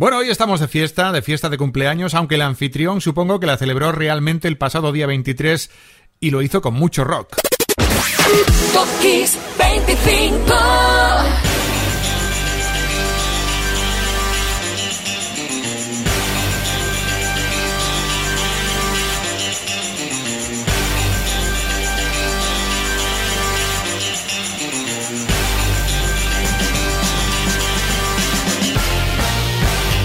Bueno, 0.00 0.16
hoy 0.16 0.30
estamos 0.30 0.60
de 0.60 0.66
fiesta, 0.66 1.12
de 1.12 1.20
fiesta 1.20 1.50
de 1.50 1.58
cumpleaños, 1.58 2.14
aunque 2.14 2.36
el 2.36 2.40
anfitrión 2.40 3.02
supongo 3.02 3.38
que 3.38 3.44
la 3.46 3.58
celebró 3.58 3.92
realmente 3.92 4.48
el 4.48 4.56
pasado 4.56 4.92
día 4.92 5.06
23 5.06 5.70
y 6.20 6.30
lo 6.30 6.40
hizo 6.40 6.62
con 6.62 6.72
mucho 6.72 7.04
rock. 7.04 7.36
25 9.58 11.49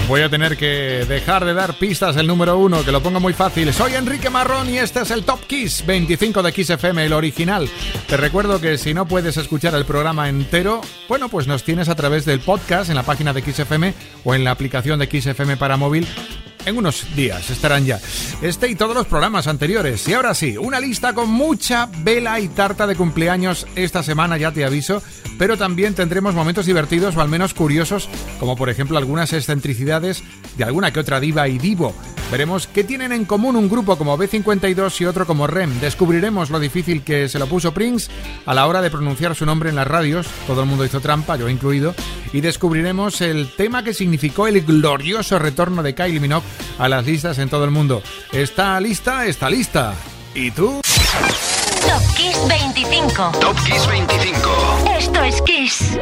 Voy 0.08 0.20
a 0.20 0.28
tener 0.28 0.56
que 0.56 1.04
dejar 1.08 1.44
de 1.44 1.52
dar 1.52 1.74
pistas 1.74 2.16
el 2.16 2.28
número 2.28 2.56
uno, 2.58 2.84
que 2.84 2.92
lo 2.92 3.02
pongo 3.02 3.18
muy 3.18 3.32
fácil. 3.32 3.72
Soy 3.72 3.94
Enrique 3.94 4.30
Marrón 4.30 4.70
y 4.70 4.78
este 4.78 5.00
es 5.00 5.10
el 5.10 5.24
Top 5.24 5.40
Kiss 5.48 5.84
25 5.84 6.44
de 6.44 6.52
Kiss 6.52 6.70
FM, 6.70 7.04
el 7.04 7.12
original. 7.12 7.68
Te 8.06 8.16
recuerdo 8.16 8.60
que 8.60 8.78
si 8.78 8.94
no 8.94 9.08
puedes 9.08 9.36
escuchar 9.36 9.74
el 9.74 9.84
programa 9.84 10.28
entero, 10.28 10.80
bueno, 11.08 11.28
pues 11.28 11.48
nos 11.48 11.64
tienes 11.64 11.88
a 11.88 11.96
través 11.96 12.24
del 12.24 12.38
podcast 12.38 12.88
en 12.88 12.94
la 12.94 13.02
página 13.02 13.32
de 13.32 13.42
Kiss 13.42 13.58
FM 13.58 13.94
o 14.22 14.34
en 14.34 14.44
la 14.44 14.52
aplicación 14.52 15.00
de 15.00 15.08
Kiss 15.08 15.26
FM 15.26 15.56
para 15.56 15.76
móvil 15.76 16.06
en 16.66 16.76
unos 16.76 17.06
días 17.16 17.48
estarán 17.48 17.86
ya. 17.86 18.00
Este 18.42 18.68
y 18.68 18.74
todos 18.74 18.94
los 18.94 19.06
programas 19.06 19.46
anteriores. 19.46 20.06
Y 20.06 20.12
ahora 20.12 20.34
sí, 20.34 20.58
una 20.58 20.80
lista 20.80 21.14
con 21.14 21.30
mucha 21.30 21.88
vela 22.00 22.38
y 22.40 22.48
tarta 22.48 22.86
de 22.86 22.96
cumpleaños 22.96 23.66
esta 23.76 24.02
semana, 24.02 24.36
ya 24.36 24.52
te 24.52 24.64
aviso. 24.64 25.02
Pero 25.38 25.56
también 25.56 25.94
tendremos 25.94 26.34
momentos 26.34 26.66
divertidos 26.66 27.16
o 27.16 27.20
al 27.20 27.28
menos 27.28 27.54
curiosos, 27.54 28.08
como 28.40 28.56
por 28.56 28.68
ejemplo 28.68 28.98
algunas 28.98 29.32
excentricidades 29.32 30.22
de 30.56 30.64
alguna 30.64 30.92
que 30.92 31.00
otra 31.00 31.20
diva 31.20 31.48
y 31.48 31.58
divo. 31.58 31.94
Veremos 32.30 32.66
qué 32.66 32.82
tienen 32.82 33.12
en 33.12 33.24
común 33.24 33.54
un 33.54 33.68
grupo 33.68 33.96
como 33.96 34.18
B52 34.18 35.00
y 35.00 35.04
otro 35.04 35.26
como 35.26 35.46
REM. 35.46 35.78
Descubriremos 35.78 36.50
lo 36.50 36.58
difícil 36.58 37.02
que 37.02 37.28
se 37.28 37.38
lo 37.38 37.46
puso 37.46 37.72
Prince 37.72 38.10
a 38.44 38.52
la 38.52 38.66
hora 38.66 38.82
de 38.82 38.90
pronunciar 38.90 39.36
su 39.36 39.46
nombre 39.46 39.70
en 39.70 39.76
las 39.76 39.86
radios. 39.86 40.26
Todo 40.46 40.62
el 40.62 40.68
mundo 40.68 40.84
hizo 40.84 41.00
trampa, 41.00 41.36
yo 41.36 41.48
incluido. 41.48 41.94
Y 42.32 42.40
descubriremos 42.40 43.20
el 43.20 43.54
tema 43.56 43.84
que 43.84 43.94
significó 43.94 44.48
el 44.48 44.62
glorioso 44.62 45.38
retorno 45.38 45.84
de 45.84 45.94
Kylie 45.94 46.20
Minogue 46.20 46.46
a 46.78 46.88
las 46.88 47.06
listas 47.06 47.38
en 47.38 47.48
todo 47.48 47.64
el 47.64 47.70
mundo. 47.70 48.02
¿Está 48.32 48.80
lista? 48.80 49.26
Está 49.26 49.48
lista. 49.48 49.94
¿Y 50.34 50.50
tú? 50.50 50.80
Top 51.86 52.02
Kiss 52.16 52.36
25. 52.48 53.32
Top 53.40 53.56
Kiss 53.64 53.86
25. 53.86 54.50
Esto 54.98 55.22
es 55.22 55.42
Kiss. 55.42 55.98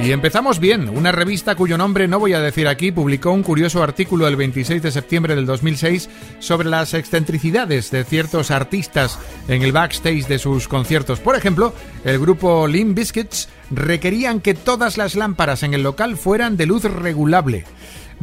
Y 0.00 0.10
empezamos 0.12 0.58
bien. 0.58 0.88
Una 0.88 1.12
revista 1.12 1.54
cuyo 1.54 1.78
nombre 1.78 2.08
no 2.08 2.18
voy 2.18 2.32
a 2.32 2.40
decir 2.40 2.66
aquí 2.66 2.92
publicó 2.92 3.30
un 3.30 3.42
curioso 3.42 3.82
artículo 3.82 4.26
el 4.26 4.36
26 4.36 4.82
de 4.82 4.90
septiembre 4.90 5.34
del 5.34 5.46
2006 5.46 6.10
sobre 6.40 6.68
las 6.68 6.94
excentricidades 6.94 7.90
de 7.90 8.04
ciertos 8.04 8.50
artistas 8.50 9.18
en 9.48 9.62
el 9.62 9.72
backstage 9.72 10.26
de 10.26 10.38
sus 10.38 10.68
conciertos. 10.68 11.20
Por 11.20 11.36
ejemplo, 11.36 11.72
el 12.04 12.18
grupo 12.18 12.66
Limp 12.66 12.96
Biscuits 12.96 13.48
requerían 13.70 14.40
que 14.40 14.54
todas 14.54 14.96
las 14.96 15.14
lámparas 15.14 15.62
en 15.62 15.74
el 15.74 15.82
local 15.82 16.16
fueran 16.16 16.56
de 16.56 16.66
luz 16.66 16.84
regulable. 16.84 17.64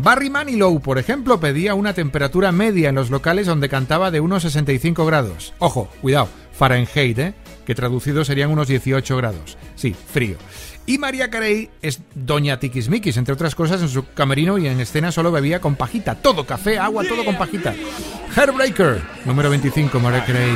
Barry 0.01 0.29
Manilow, 0.29 0.79
por 0.79 0.97
ejemplo, 0.97 1.41
pedía 1.41 1.75
una 1.75 1.93
temperatura 1.93 2.53
media 2.53 2.89
en 2.89 2.95
los 2.95 3.09
locales 3.09 3.47
donde 3.47 3.67
cantaba 3.67 4.11
de 4.11 4.21
unos 4.21 4.43
65 4.43 5.05
grados. 5.05 5.53
Ojo, 5.59 5.89
cuidado, 6.01 6.29
Fahrenheit, 6.59 7.17
¿eh? 7.17 7.33
que 7.65 7.73
traducido 7.73 8.25
serían 8.25 8.51
unos 8.51 8.67
18 8.67 9.15
grados. 9.15 9.57
Sí, 9.75 9.93
frío. 9.93 10.35
Y 10.85 10.97
María 10.97 11.29
Carey 11.29 11.69
es 11.81 12.01
doña 12.13 12.59
Tiquismiquis, 12.59 13.15
entre 13.15 13.33
otras 13.33 13.55
cosas, 13.55 13.81
en 13.81 13.87
su 13.87 14.05
camerino 14.13 14.57
y 14.57 14.67
en 14.67 14.81
escena 14.81 15.13
solo 15.13 15.31
bebía 15.31 15.61
con 15.61 15.75
pajita. 15.75 16.15
Todo, 16.15 16.45
café, 16.45 16.77
agua, 16.77 17.05
todo 17.05 17.23
con 17.23 17.37
pajita. 17.37 17.73
Hairbreaker, 18.35 19.01
número 19.23 19.49
25, 19.49 19.99
María 20.01 20.25
Carey. 20.25 20.51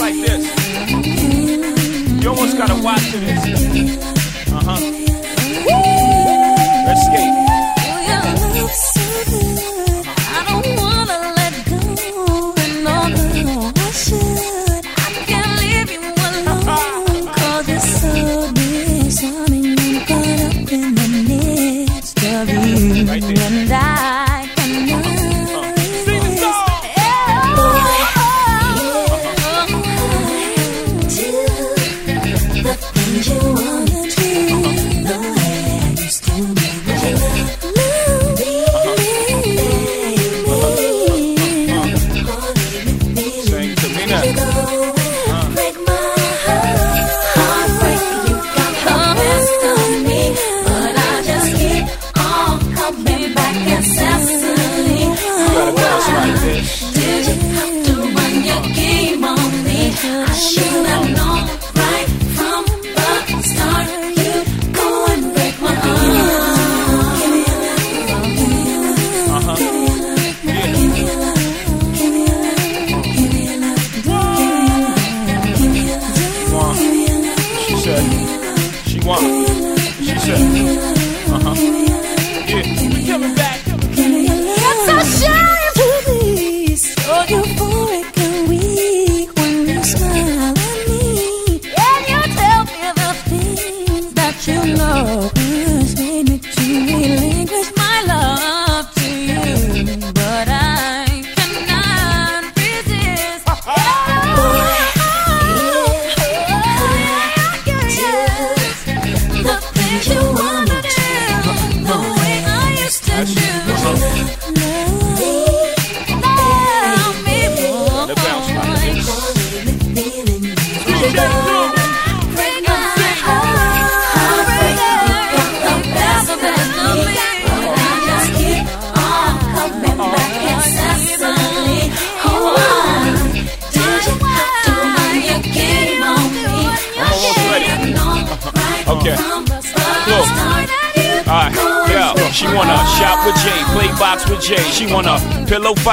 like 0.00 0.14
this. 0.14 0.46
You 2.22 2.30
almost 2.30 2.56
gotta 2.56 2.82
watch 2.82 3.12
this. 3.12 4.17
huh? 4.68 5.07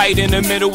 Fight 0.05 0.19
in 0.19 0.29
the 0.29 0.41
middle 0.43 0.74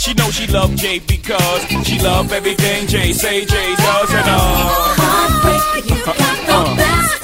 she 0.00 0.14
knows 0.14 0.34
she 0.34 0.46
love 0.46 0.74
Jay 0.76 0.98
because 0.98 1.62
she 1.86 1.98
love 2.00 2.32
everything 2.32 2.86
Jay 2.86 3.12
say 3.12 3.44
Jay 3.44 3.74
does 3.76 4.10
and 4.14 4.26
uh. 4.28 4.36
Heartbreaker, 4.96 5.88
you 5.98 6.04
got 6.04 6.16
the 6.16 6.52
Uh. 6.52 6.76
best 6.76 7.19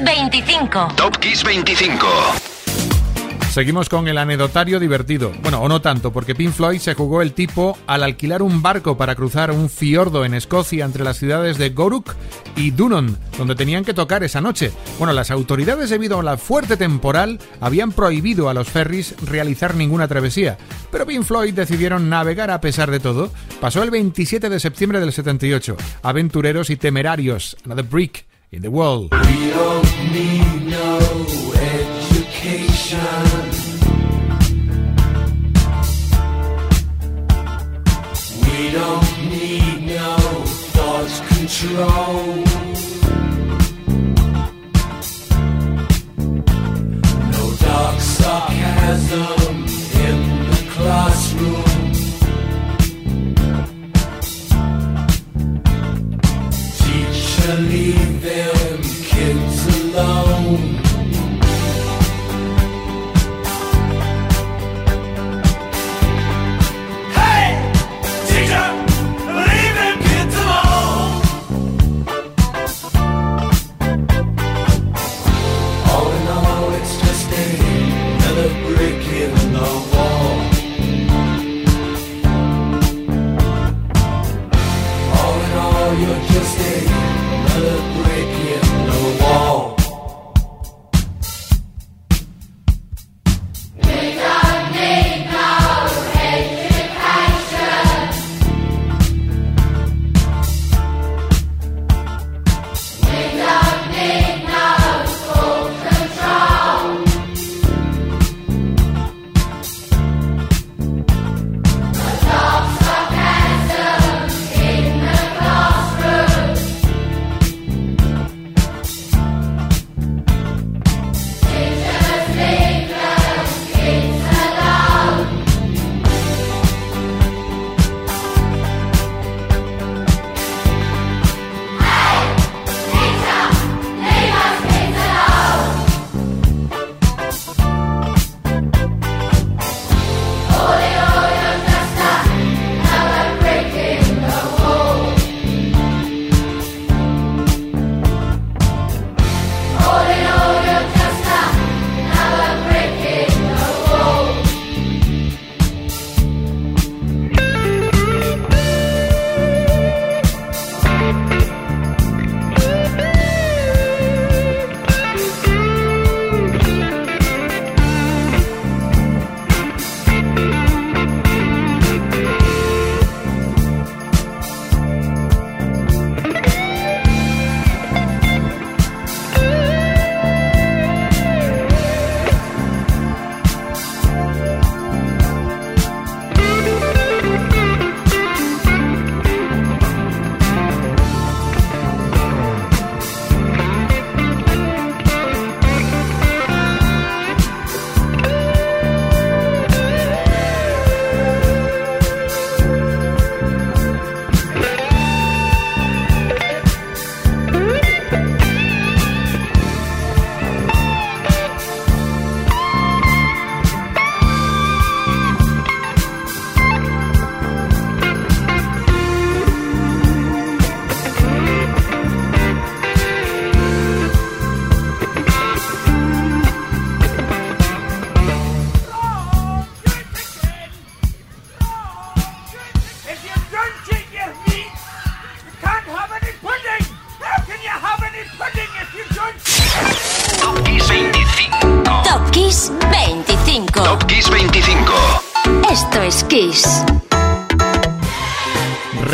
Kiss 0.00 0.06
25. 0.06 0.88
Top 0.96 1.18
Kiss 1.18 1.44
25. 1.44 2.06
Seguimos 3.50 3.90
con 3.90 4.08
el 4.08 4.16
anedotario 4.16 4.80
divertido. 4.80 5.30
Bueno, 5.42 5.60
o 5.60 5.68
no 5.68 5.82
tanto, 5.82 6.10
porque 6.10 6.34
Pink 6.34 6.52
Floyd 6.52 6.78
se 6.78 6.94
jugó 6.94 7.20
el 7.20 7.34
tipo 7.34 7.76
al 7.86 8.02
alquilar 8.02 8.40
un 8.40 8.62
barco 8.62 8.96
para 8.96 9.14
cruzar 9.14 9.50
un 9.50 9.68
fiordo 9.68 10.24
en 10.24 10.32
Escocia 10.32 10.86
entre 10.86 11.04
las 11.04 11.18
ciudades 11.18 11.58
de 11.58 11.68
Goruk 11.68 12.14
y 12.56 12.70
Dunon, 12.70 13.18
donde 13.36 13.54
tenían 13.54 13.84
que 13.84 13.92
tocar 13.92 14.24
esa 14.24 14.40
noche. 14.40 14.72
Bueno, 14.98 15.12
las 15.12 15.30
autoridades, 15.30 15.90
debido 15.90 16.18
a 16.18 16.22
la 16.22 16.38
fuerte 16.38 16.78
temporal, 16.78 17.38
habían 17.60 17.92
prohibido 17.92 18.48
a 18.48 18.54
los 18.54 18.70
ferries 18.70 19.14
realizar 19.26 19.74
ninguna 19.74 20.08
travesía, 20.08 20.56
pero 20.90 21.04
Pink 21.04 21.24
Floyd 21.24 21.52
decidieron 21.52 22.08
navegar 22.08 22.50
a 22.50 22.62
pesar 22.62 22.90
de 22.90 23.00
todo. 23.00 23.30
Pasó 23.60 23.82
el 23.82 23.90
27 23.90 24.48
de 24.48 24.60
septiembre 24.60 25.00
del 25.00 25.12
78. 25.12 25.76
Aventureros 26.02 26.70
y 26.70 26.76
temerarios. 26.76 27.58
Another 27.66 27.84
brick 27.84 28.29
in 28.52 28.62
the 28.62 28.70
world. 28.70 29.12
We 29.12 29.50
don't 29.50 30.12
need 30.12 30.66
no 30.66 30.98
education. 31.54 32.98
We 38.42 38.70
don't 38.72 39.10
need 39.28 39.86
no 39.86 40.16
thought 40.74 41.12
control. 41.28 42.26
No 47.30 47.44
dark 47.60 48.00
sarcasm 48.00 49.66
in 50.06 50.16
the 50.50 50.60
classroom. 50.74 51.64
Teacher, 56.78 57.56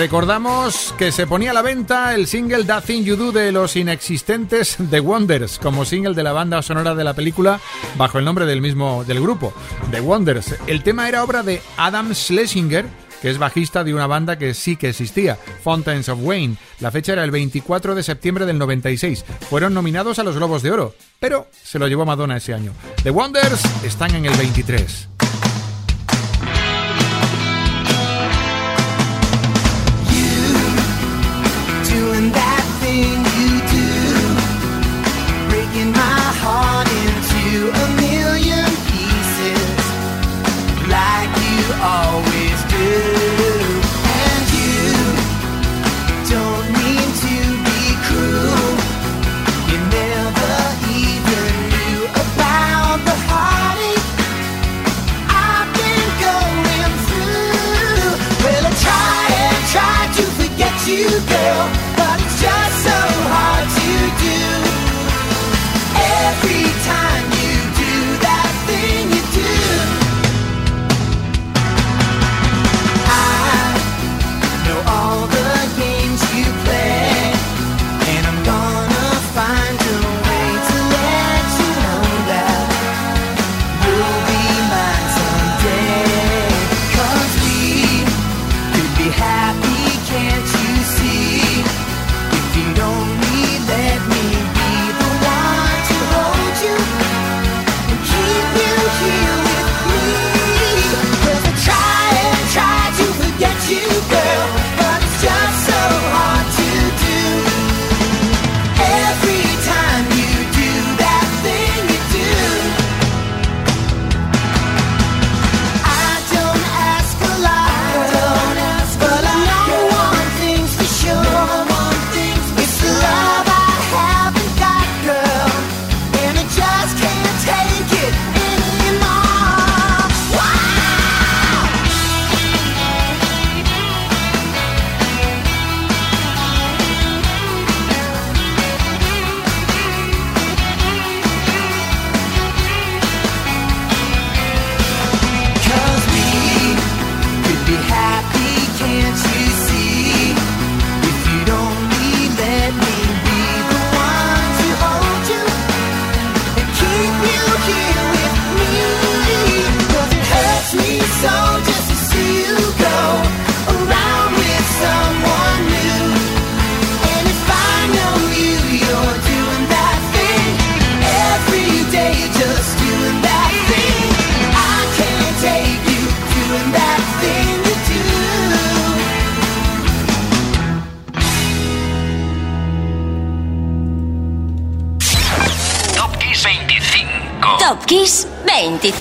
Recordamos 0.06 0.94
que 0.96 1.10
se 1.10 1.26
ponía 1.26 1.50
a 1.50 1.52
la 1.52 1.62
venta 1.62 2.14
el 2.14 2.28
single 2.28 2.62
That 2.62 2.84
Thing 2.84 3.02
You 3.02 3.16
Do 3.16 3.32
de 3.32 3.50
los 3.50 3.74
inexistentes 3.74 4.76
The 4.88 5.00
Wonders, 5.00 5.58
como 5.58 5.84
single 5.84 6.14
de 6.14 6.22
la 6.22 6.30
banda 6.30 6.62
sonora 6.62 6.94
de 6.94 7.02
la 7.02 7.14
película 7.14 7.58
bajo 7.96 8.20
el 8.20 8.24
nombre 8.24 8.46
del 8.46 8.60
mismo 8.60 9.02
del 9.02 9.20
grupo, 9.20 9.52
The 9.90 10.00
Wonders. 10.00 10.54
El 10.68 10.84
tema 10.84 11.08
era 11.08 11.24
obra 11.24 11.42
de 11.42 11.60
Adam 11.76 12.14
Schlesinger, 12.14 12.86
que 13.20 13.30
es 13.30 13.38
bajista 13.38 13.82
de 13.82 13.94
una 13.94 14.06
banda 14.06 14.38
que 14.38 14.54
sí 14.54 14.76
que 14.76 14.90
existía, 14.90 15.40
Fountains 15.64 16.08
of 16.08 16.20
Wayne. 16.22 16.54
La 16.78 16.92
fecha 16.92 17.14
era 17.14 17.24
el 17.24 17.32
24 17.32 17.96
de 17.96 18.04
septiembre 18.04 18.46
del 18.46 18.58
96. 18.58 19.24
Fueron 19.50 19.74
nominados 19.74 20.20
a 20.20 20.22
los 20.22 20.36
Globos 20.36 20.62
de 20.62 20.70
Oro, 20.70 20.94
pero 21.18 21.48
se 21.64 21.80
lo 21.80 21.88
llevó 21.88 22.06
Madonna 22.06 22.36
ese 22.36 22.54
año. 22.54 22.72
The 23.02 23.10
Wonders 23.10 23.60
están 23.82 24.14
en 24.14 24.26
el 24.26 24.36
23. 24.36 25.08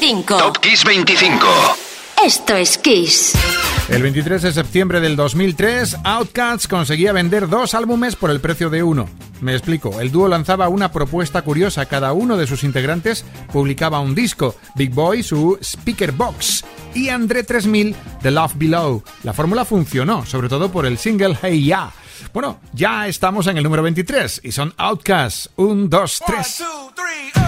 25. 0.06 0.38
Top 0.38 0.60
Kiss 0.60 0.84
25. 0.84 1.48
Esto 2.24 2.56
es 2.56 2.78
Kiss. 2.78 3.34
El 3.90 4.04
23 4.04 4.40
de 4.44 4.54
septiembre 4.54 5.00
del 5.00 5.16
2003, 5.16 5.98
Outkast 6.04 6.68
conseguía 6.70 7.12
vender 7.12 7.50
dos 7.50 7.74
álbumes 7.74 8.16
por 8.16 8.30
el 8.30 8.40
precio 8.40 8.70
de 8.70 8.84
uno. 8.84 9.10
Me 9.42 9.54
explico, 9.54 10.00
el 10.00 10.12
dúo 10.12 10.28
lanzaba 10.28 10.70
una 10.70 10.92
propuesta 10.92 11.42
curiosa, 11.42 11.88
cada 11.88 12.14
uno 12.14 12.38
de 12.38 12.46
sus 12.46 12.64
integrantes 12.64 13.26
publicaba 13.52 14.00
un 14.00 14.14
disco, 14.14 14.56
Big 14.76 14.92
Boy 14.92 15.24
su 15.24 15.58
Speaker 15.60 16.12
Box 16.12 16.64
y 16.94 17.10
André 17.10 17.44
3000 17.44 17.96
The 18.22 18.30
Love 18.30 18.54
Below. 18.58 19.04
La 19.24 19.34
fórmula 19.34 19.66
funcionó, 19.66 20.24
sobre 20.24 20.50
todo 20.50 20.72
por 20.72 20.86
el 20.86 21.00
single 21.00 21.36
Hey 21.42 21.66
Ya. 21.66 21.92
Bueno, 22.32 22.60
ya 22.74 23.08
estamos 23.08 23.48
en 23.48 23.58
el 23.58 23.64
número 23.64 23.82
23 23.82 24.42
y 24.44 24.52
son 24.52 24.72
Outkast. 24.78 25.48
Un, 25.56 25.90
dos, 25.90 26.22
tres. 26.28 26.58
two, 26.60 26.94
three, 26.94 27.45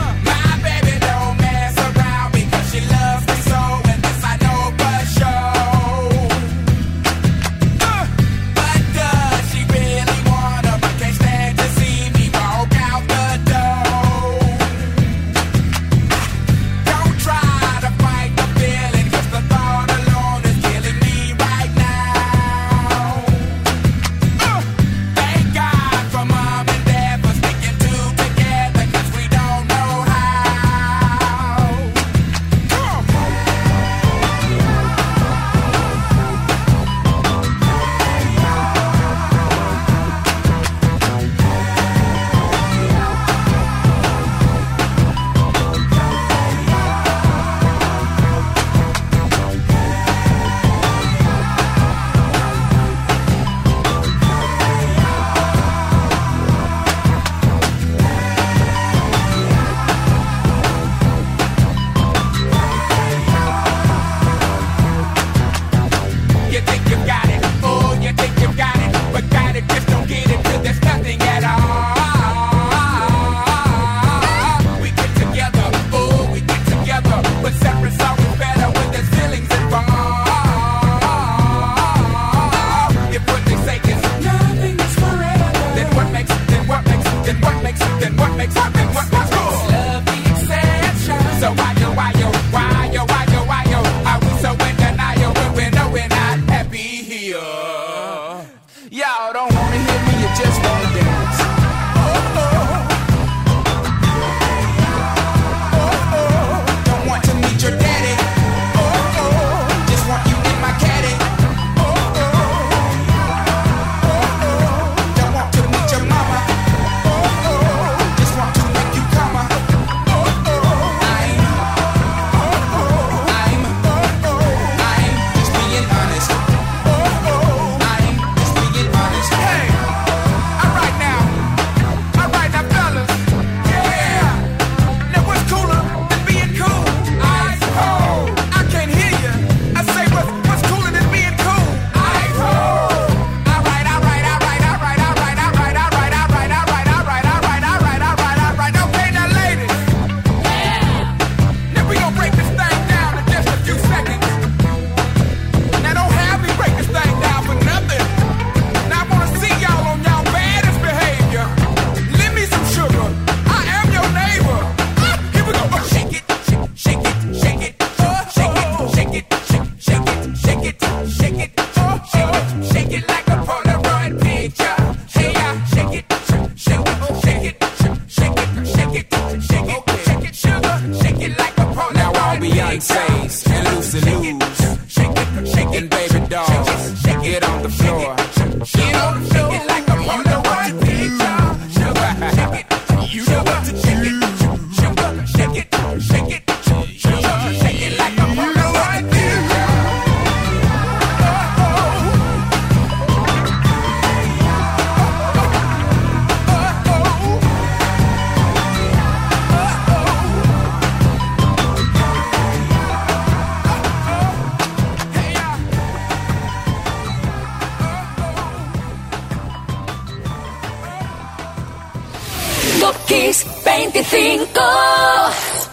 Kiss 223.07 223.45
25. 223.65 224.61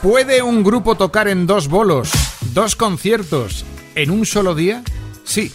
¿Puede 0.03 0.42
un 0.42 0.62
grupo 0.62 0.96
tocar 0.96 1.29
en 1.29 1.46
dos 1.46 1.68
bolos, 1.68 2.11
dos 2.53 2.77
conciertos, 2.77 3.64
en 3.94 4.11
un 4.11 4.27
solo 4.27 4.55
día? 4.55 4.83
Sí, 5.24 5.53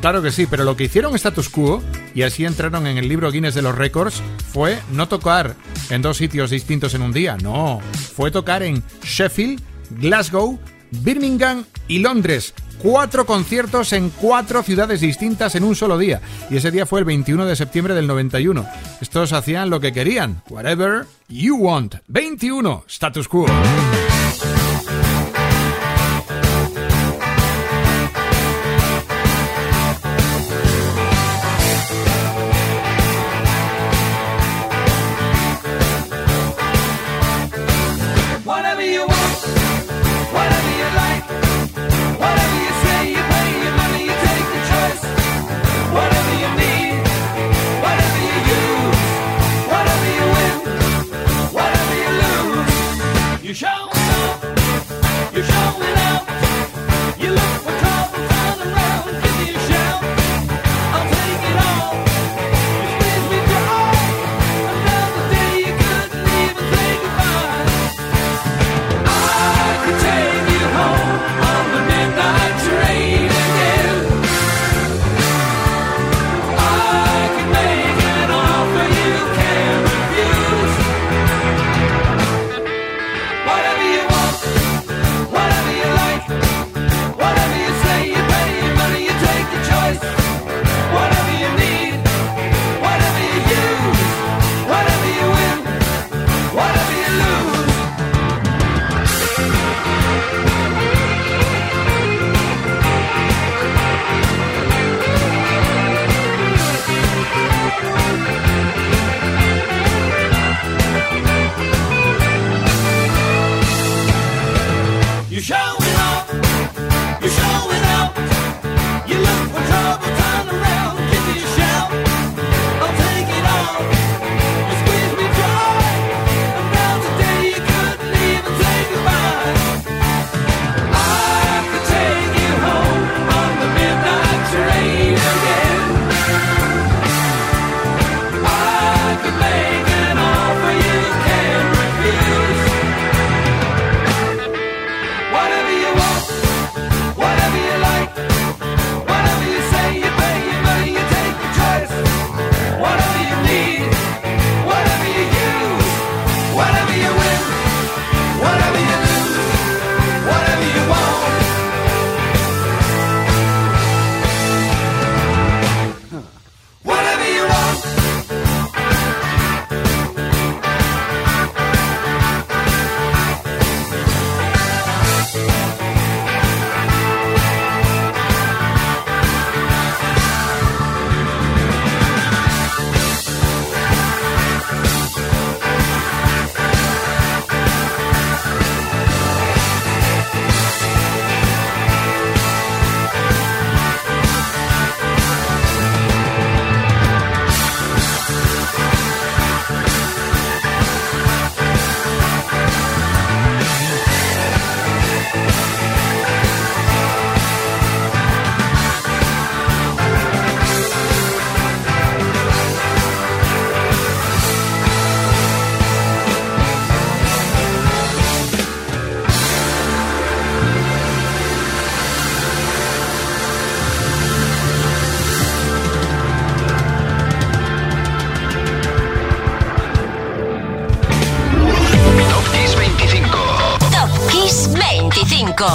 claro 0.00 0.22
que 0.22 0.30
sí, 0.30 0.46
pero 0.46 0.64
lo 0.64 0.76
que 0.76 0.84
hicieron 0.84 1.14
Status 1.14 1.48
Quo, 1.48 1.82
y 2.14 2.22
así 2.22 2.44
entraron 2.44 2.86
en 2.86 2.98
el 2.98 3.08
libro 3.08 3.30
Guinness 3.30 3.54
de 3.54 3.62
los 3.62 3.76
Récords, 3.76 4.22
fue 4.52 4.78
no 4.92 5.08
tocar 5.08 5.56
en 5.90 6.02
dos 6.02 6.16
sitios 6.16 6.50
distintos 6.50 6.94
en 6.94 7.02
un 7.02 7.12
día, 7.12 7.36
no, 7.42 7.80
fue 8.14 8.30
tocar 8.30 8.62
en 8.62 8.82
Sheffield, 9.02 9.60
Glasgow, 9.90 10.58
Birmingham 10.90 11.64
y 11.88 11.98
Londres. 11.98 12.54
Cuatro 12.84 13.24
conciertos 13.24 13.94
en 13.94 14.10
cuatro 14.10 14.62
ciudades 14.62 15.00
distintas 15.00 15.54
en 15.54 15.64
un 15.64 15.74
solo 15.74 15.96
día. 15.96 16.20
Y 16.50 16.58
ese 16.58 16.70
día 16.70 16.84
fue 16.84 16.98
el 16.98 17.06
21 17.06 17.46
de 17.46 17.56
septiembre 17.56 17.94
del 17.94 18.06
91. 18.06 18.66
Estos 19.00 19.32
hacían 19.32 19.70
lo 19.70 19.80
que 19.80 19.94
querían. 19.94 20.42
Whatever 20.50 21.06
you 21.26 21.56
want. 21.56 21.94
21. 22.08 22.84
Status 22.86 23.26
quo. 23.26 23.46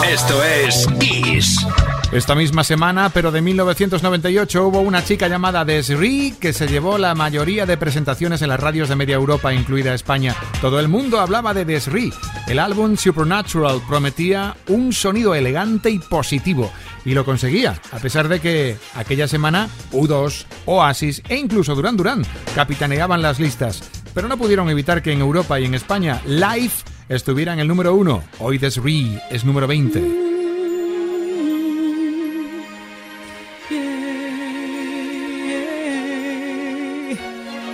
Esto 0.09 0.43
es 0.43 0.87
Kiss. 0.99 1.63
Esta 2.11 2.33
misma 2.33 2.63
semana, 2.63 3.11
pero 3.11 3.31
de 3.31 3.41
1998, 3.41 4.67
hubo 4.67 4.79
una 4.79 5.03
chica 5.03 5.27
llamada 5.27 5.63
Desri 5.65 6.33
que 6.39 6.51
se 6.51 6.67
llevó 6.67 6.97
la 6.97 7.13
mayoría 7.13 7.67
de 7.67 7.77
presentaciones 7.77 8.41
en 8.41 8.49
las 8.49 8.59
radios 8.59 8.89
de 8.89 8.95
media 8.95 9.13
Europa, 9.13 9.53
incluida 9.53 9.93
España. 9.93 10.35
Todo 10.61 10.79
el 10.79 10.87
mundo 10.87 11.19
hablaba 11.19 11.53
de 11.53 11.63
Desri. 11.63 12.11
El 12.47 12.57
álbum 12.57 12.97
Supernatural 12.97 13.83
prometía 13.87 14.57
un 14.67 14.93
sonido 14.93 15.35
elegante 15.35 15.91
y 15.91 15.99
positivo, 15.99 16.71
y 17.05 17.13
lo 17.13 17.23
conseguía, 17.23 17.79
a 17.91 17.99
pesar 17.99 18.29
de 18.29 18.39
que 18.39 18.77
aquella 18.95 19.27
semana 19.27 19.69
U2, 19.91 20.45
Oasis 20.65 21.21
e 21.29 21.35
incluso 21.35 21.75
Duran 21.75 21.97
Duran 21.97 22.25
capitaneaban 22.55 23.21
las 23.21 23.39
listas. 23.39 23.83
Pero 24.15 24.27
no 24.27 24.37
pudieron 24.37 24.71
evitar 24.71 25.03
que 25.03 25.11
en 25.11 25.21
Europa 25.21 25.59
y 25.59 25.65
en 25.65 25.75
España 25.75 26.19
Live 26.25 26.73
estuviera 27.09 27.53
en 27.53 27.59
el 27.59 27.67
número 27.67 27.95
uno. 27.95 28.23
Hoy 28.39 28.57
Desri 28.57 29.19
es 29.29 29.43
número 29.43 29.67
20. 29.67 29.99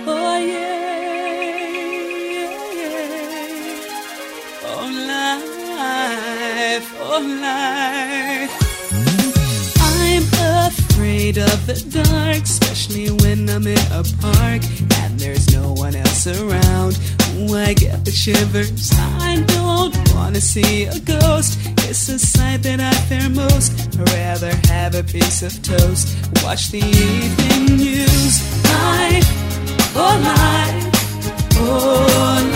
Oh 0.08 0.38
yeah, 0.38 0.76
oh 4.64 4.88
life, 5.76 6.88
oh 7.00 7.20
life. 7.40 8.52
I'm 9.80 10.22
afraid 10.66 11.38
of 11.38 11.66
the 11.66 11.74
dark, 11.90 12.42
especially 12.42 13.10
when 13.10 13.48
I'm 13.48 13.66
in 13.66 13.78
a 13.92 14.02
park 14.20 14.62
there's 15.18 15.52
no 15.52 15.72
one 15.72 15.94
else 15.94 16.26
around. 16.26 16.98
Ooh, 17.36 17.56
I 17.56 17.74
get 17.74 18.04
the 18.04 18.10
shivers. 18.10 18.90
I 18.94 19.42
don't 19.46 20.14
wanna 20.14 20.40
see 20.40 20.84
a 20.84 20.98
ghost. 21.00 21.58
It's 21.88 22.08
a 22.08 22.18
sight 22.18 22.62
that 22.62 22.80
I 22.80 22.92
fear 23.08 23.28
most. 23.30 23.72
I'd 23.98 24.08
rather 24.10 24.52
have 24.68 24.94
a 24.94 25.02
piece 25.02 25.42
of 25.42 25.52
toast. 25.62 26.08
Watch 26.42 26.70
the 26.70 26.78
evening 26.78 27.76
news. 27.76 28.34
Life, 28.64 29.28
oh 29.96 30.16
life, 30.22 30.84
oh 31.58 32.46
life, 32.52 32.55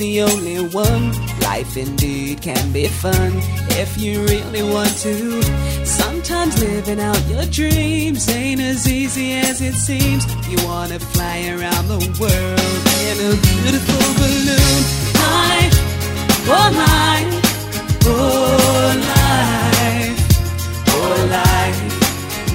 the 0.00 0.22
only 0.22 0.58
one. 0.64 1.12
Life 1.40 1.76
indeed 1.76 2.40
can 2.40 2.72
be 2.72 2.86
fun 2.88 3.32
if 3.82 3.98
you 3.98 4.22
really 4.24 4.62
want 4.62 4.96
to. 5.04 5.42
Sometimes 5.84 6.58
living 6.58 6.98
out 6.98 7.20
your 7.28 7.44
dreams 7.44 8.26
ain't 8.30 8.62
as 8.62 8.88
easy 8.88 9.32
as 9.34 9.60
it 9.60 9.74
seems. 9.74 10.24
You 10.48 10.56
wanna 10.66 10.98
fly 10.98 11.38
around 11.54 11.86
the 11.88 12.00
world 12.18 12.80
in 13.08 13.16
a 13.28 13.32
beautiful 13.46 14.04
balloon. 14.20 14.80
Life, 15.28 15.76
oh 16.56 16.68
life, 16.86 17.32
oh 18.06 18.92
life, 19.12 20.20
oh 20.96 21.16
life. 21.38 21.80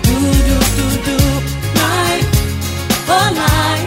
Do 0.08 0.17
do 0.47 0.58
do 0.77 0.88
do 1.10 1.17
life. 1.84 2.27
Oh 3.08 3.27
life, 3.43 3.84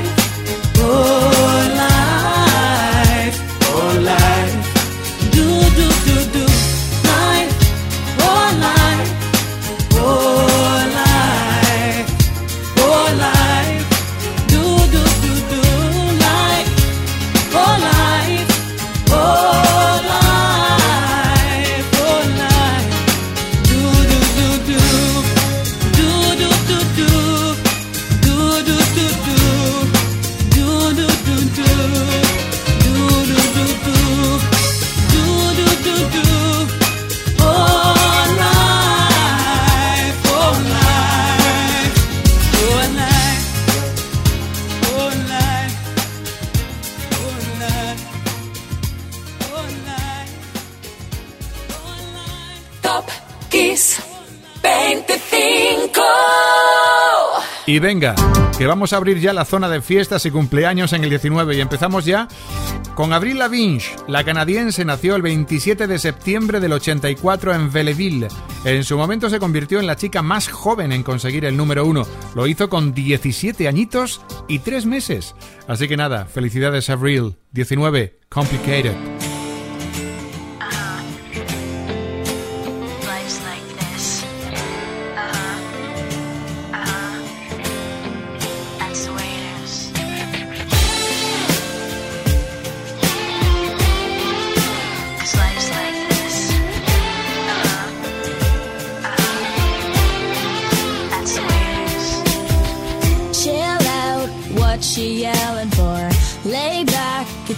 Y 57.69 57.81
venga, 57.81 58.15
que 58.57 58.67
vamos 58.67 58.95
a 58.95 58.97
abrir 58.97 59.21
ya 59.21 59.35
la 59.35 59.45
zona 59.45 59.69
de 59.69 59.83
fiestas 59.83 60.25
y 60.25 60.31
cumpleaños 60.31 60.95
en 60.95 61.05
el 61.05 61.11
19 61.11 61.55
y 61.55 61.61
empezamos 61.61 62.07
ya 62.07 62.27
con 62.95 63.13
Avril 63.13 63.39
Lavigne. 63.39 63.83
La 64.07 64.25
canadiense 64.25 64.87
nació 64.87 65.17
el 65.17 65.21
27 65.21 65.87
de 65.87 65.99
septiembre 65.99 66.61
del 66.61 66.73
84 66.73 67.55
en 67.55 67.71
Belleville. 67.71 68.29
En 68.65 68.85
su 68.85 68.97
momento 68.97 69.29
se 69.29 69.39
convirtió 69.39 69.81
en 69.81 69.87
la 69.87 69.97
chica 69.97 70.23
más 70.23 70.49
joven 70.49 70.93
en 70.93 71.03
conseguir 71.03 71.45
el 71.45 71.59
número 71.59 71.85
uno. 71.85 72.07
Lo 72.35 72.47
hizo 72.47 72.71
con 72.71 72.95
17 72.95 73.69
añitos 73.69 74.23
y 74.49 74.61
3 74.61 74.87
meses. 74.87 75.35
Así 75.67 75.89
que 75.89 75.99
nada, 75.99 76.25
felicidades 76.25 76.89
Avril. 76.89 77.37
19, 77.53 78.19
Complicated. 78.31 78.95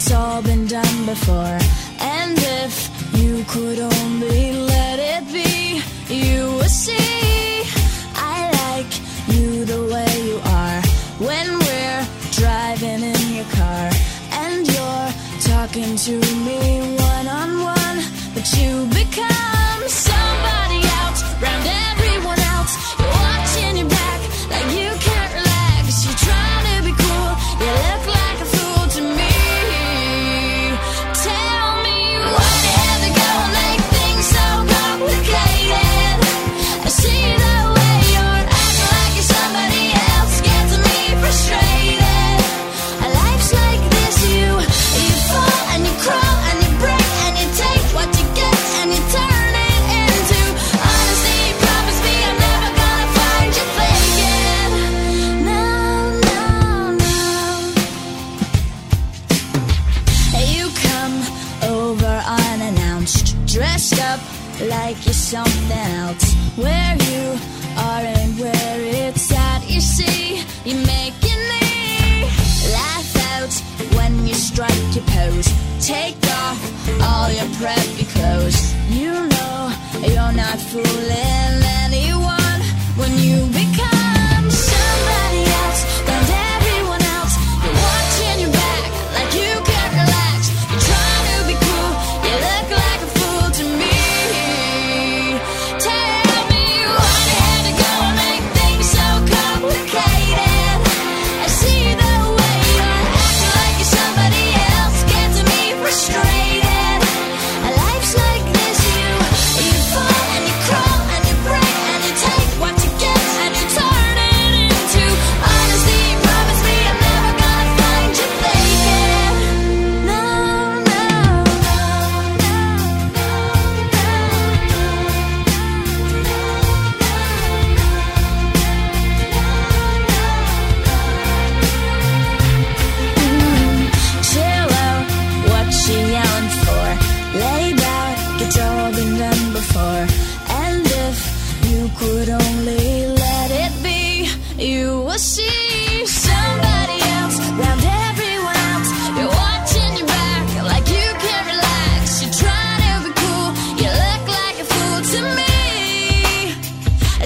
It's 0.03 0.13
all 0.13 0.41
been 0.41 0.67
done 0.67 1.05
before. 1.05 1.59
And 2.01 2.39
if 2.39 2.75
you 3.21 3.45
could 3.45 3.79
only 3.79 4.53
let 4.53 4.99
it 4.99 5.25
be, 5.31 5.83
you 6.15 6.55
would 6.57 6.71
see. 6.71 7.20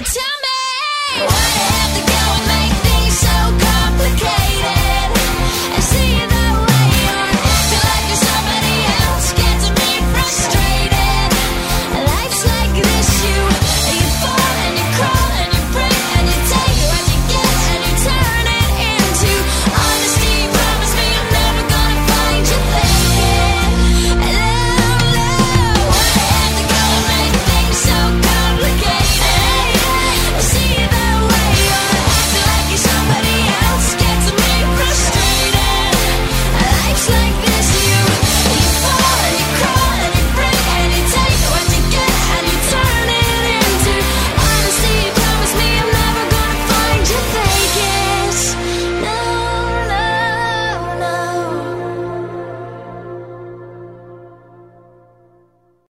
Tell 0.05 0.34